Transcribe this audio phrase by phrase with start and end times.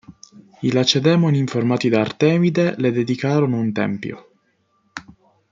[0.61, 4.29] I Lacedemoni, informati da Artemide, le dedicarono un tempio.